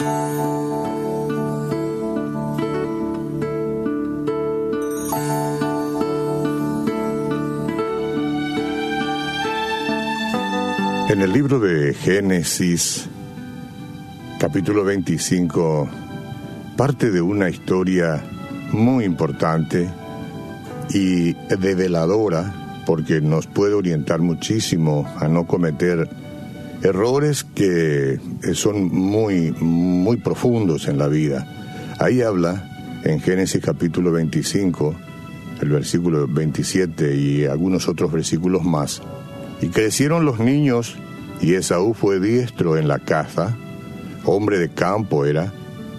[0.00, 0.06] En
[11.20, 13.10] el libro de Génesis,
[14.38, 15.86] capítulo 25,
[16.78, 18.24] parte de una historia
[18.72, 19.90] muy importante
[20.94, 26.08] y develadora, porque nos puede orientar muchísimo a no cometer
[26.82, 28.18] errores que
[28.54, 31.46] son muy, muy profundos en la vida.
[31.98, 34.94] Ahí habla en Génesis capítulo 25,
[35.60, 39.02] el versículo 27 y algunos otros versículos más
[39.60, 40.96] y crecieron los niños,
[41.40, 43.56] y Esaú fue diestro en la caza,
[44.24, 45.52] hombre de campo era,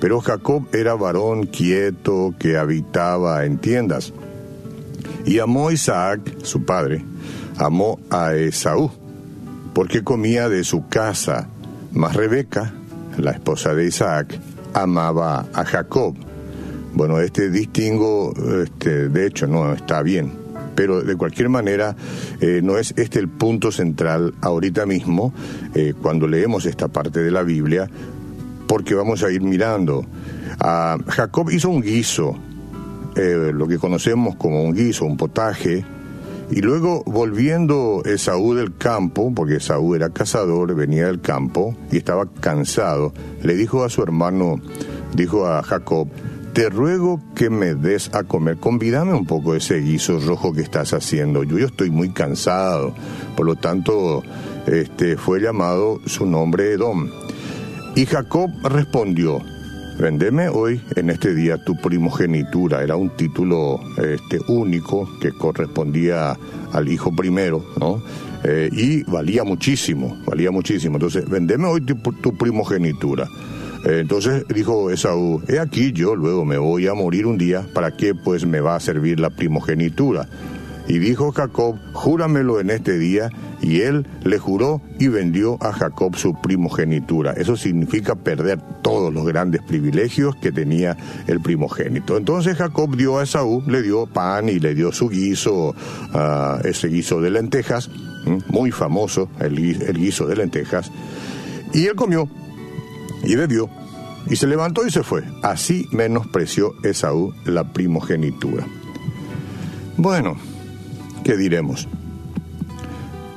[0.00, 4.12] pero Jacob era varón quieto que habitaba en tiendas.
[5.26, 7.04] Y amó Isaac, su padre,
[7.56, 8.90] amó a Esaú,
[9.78, 11.46] porque comía de su casa,
[11.92, 12.72] mas Rebeca,
[13.16, 14.36] la esposa de Isaac,
[14.74, 16.16] amaba a Jacob.
[16.94, 20.32] Bueno, este distingo, este, de hecho, no está bien
[20.74, 21.94] pero de cualquier manera
[22.40, 25.32] eh, no es este el punto central ahorita mismo
[25.74, 27.88] eh, cuando leemos esta parte de la Biblia,
[28.66, 30.04] porque vamos a ir mirando.
[30.58, 32.36] a Jacob hizo un guiso,
[33.14, 35.84] eh, lo que conocemos como un guiso, un potaje,
[36.50, 42.26] y luego volviendo Esaú del campo, porque Esaú era cazador, venía del campo y estaba
[42.40, 44.60] cansado, le dijo a su hermano,
[45.14, 46.08] dijo a Jacob,
[46.54, 50.92] te ruego que me des a comer, convídame un poco ese guiso rojo que estás
[50.92, 51.44] haciendo.
[51.44, 52.94] Yo, yo estoy muy cansado,
[53.36, 54.22] por lo tanto,
[54.66, 57.10] este, fue llamado su nombre Edom.
[57.94, 59.40] Y Jacob respondió,
[59.98, 62.82] vendeme hoy en este día tu primogenitura.
[62.82, 66.36] Era un título este, único que correspondía
[66.72, 68.02] al hijo primero, ¿no?
[68.44, 70.96] Eh, y valía muchísimo, valía muchísimo.
[70.96, 73.28] Entonces, vendeme hoy tu primogenitura.
[73.84, 77.96] Eh, entonces dijo Esaú, he aquí yo luego me voy a morir un día, ¿para
[77.96, 80.28] qué pues me va a servir la primogenitura?
[80.88, 86.16] Y dijo Jacob, júramelo en este día, y él le juró y vendió a Jacob
[86.16, 87.32] su primogenitura.
[87.32, 92.16] Eso significa perder todos los grandes privilegios que tenía el primogénito.
[92.16, 95.74] Entonces Jacob dio a Esaú, le dio pan y le dio su guiso,
[96.14, 97.90] uh, ese guiso de lentejas,
[98.48, 100.90] muy famoso, el, el guiso de lentejas,
[101.74, 102.28] y él comió
[103.24, 103.68] y bebió,
[104.30, 105.22] y se levantó y se fue.
[105.42, 108.66] Así menospreció Esaú la primogenitura.
[109.96, 110.36] Bueno,
[111.28, 111.86] ¿qué diremos?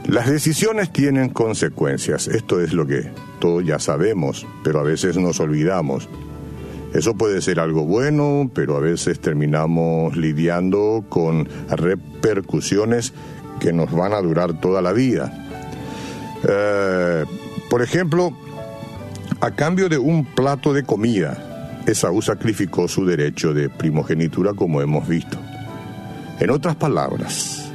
[0.06, 5.41] Las decisiones tienen consecuencias, esto es lo que todos ya sabemos, pero a veces nos
[5.41, 6.07] olvidamos.
[6.94, 13.12] Eso puede ser algo bueno, pero a veces terminamos lidiando con repercusiones
[13.59, 15.50] que nos van a durar toda la vida.
[16.47, 17.25] Eh,
[17.69, 18.31] por ejemplo,
[19.41, 25.09] a cambio de un plato de comida, Esaú sacrificó su derecho de primogenitura como hemos
[25.09, 25.38] visto.
[26.40, 27.70] En otras palabras,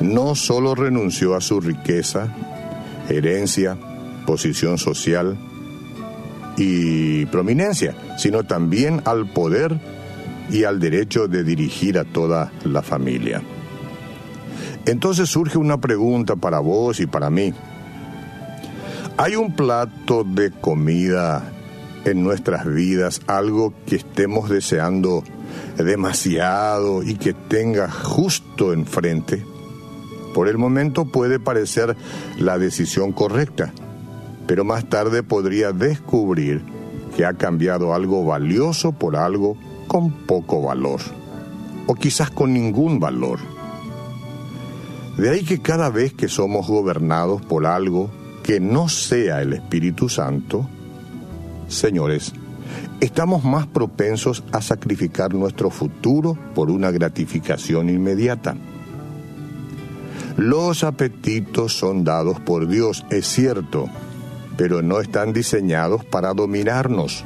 [0.00, 2.28] no solo renunció a su riqueza,
[3.08, 3.76] herencia,
[4.26, 5.36] posición social
[6.56, 9.78] y prominencia, sino también al poder
[10.50, 13.42] y al derecho de dirigir a toda la familia.
[14.86, 17.52] Entonces surge una pregunta para vos y para mí.
[19.16, 21.52] ¿Hay un plato de comida
[22.04, 25.24] en nuestras vidas, algo que estemos deseando
[25.76, 29.44] demasiado y que tenga justo enfrente?
[30.38, 31.96] Por el momento puede parecer
[32.38, 33.72] la decisión correcta,
[34.46, 36.62] pero más tarde podría descubrir
[37.16, 39.56] que ha cambiado algo valioso por algo
[39.88, 41.00] con poco valor,
[41.88, 43.40] o quizás con ningún valor.
[45.16, 48.08] De ahí que cada vez que somos gobernados por algo
[48.44, 50.68] que no sea el Espíritu Santo,
[51.66, 52.32] señores,
[53.00, 58.54] estamos más propensos a sacrificar nuestro futuro por una gratificación inmediata.
[60.38, 63.90] Los apetitos son dados por Dios, es cierto,
[64.56, 67.24] pero no están diseñados para dominarnos.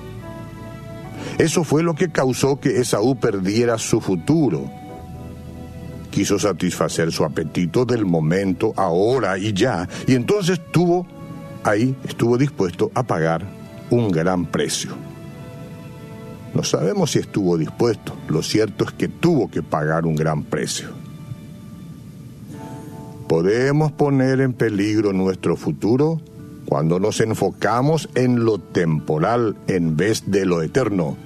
[1.37, 4.65] Eso fue lo que causó que Esaú perdiera su futuro.
[6.11, 11.07] Quiso satisfacer su apetito del momento, ahora y ya, y entonces tuvo
[11.65, 13.47] ahí estuvo dispuesto a pagar
[13.91, 14.93] un gran precio.
[16.55, 21.02] No sabemos si estuvo dispuesto, lo cierto es que tuvo que pagar un gran precio.
[23.33, 26.21] Podemos poner en peligro nuestro futuro
[26.67, 31.17] cuando nos enfocamos en lo temporal en vez de lo eterno.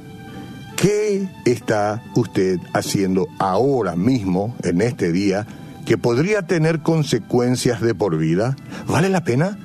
[0.76, 5.49] ¿Qué está usted haciendo ahora mismo, en este día,
[5.85, 8.55] que podría tener consecuencias de por vida?
[8.87, 9.59] ¿Vale la pena?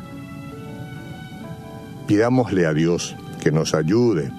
[2.08, 4.32] Pidámosle a Dios que nos ayude,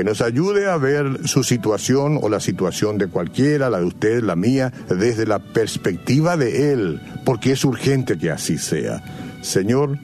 [0.00, 4.22] que nos ayude a ver su situación o la situación de cualquiera, la de usted,
[4.22, 9.02] la mía, desde la perspectiva de Él, porque es urgente que así sea.
[9.42, 9.98] Señor,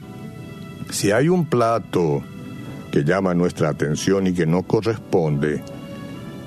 [0.91, 2.21] si hay un plato
[2.91, 5.63] que llama nuestra atención y que no corresponde,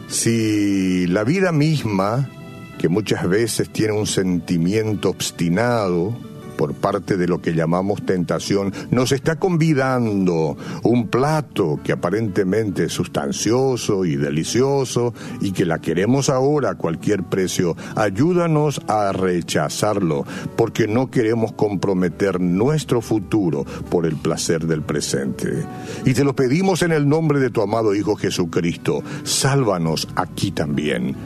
[0.07, 2.31] si la vida misma,
[2.79, 6.17] que muchas veces tiene un sentimiento obstinado,
[6.61, 12.93] por parte de lo que llamamos tentación, nos está convidando un plato que aparentemente es
[12.93, 20.87] sustancioso y delicioso y que la queremos ahora a cualquier precio, ayúdanos a rechazarlo porque
[20.87, 25.65] no queremos comprometer nuestro futuro por el placer del presente.
[26.05, 31.17] Y te lo pedimos en el nombre de tu amado Hijo Jesucristo, sálvanos aquí también.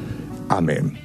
[0.48, 1.03] Amén.